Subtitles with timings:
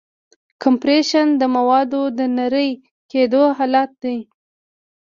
[0.63, 2.69] کمپریشن د موادو د نری
[3.11, 4.17] کېدو حالت دی.